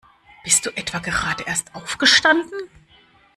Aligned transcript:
Bist 0.43 0.65
du 0.65 0.71
etwa 0.75 0.97
gerade 0.97 1.43
erst 1.43 1.75
aufgestanden? 1.75 2.59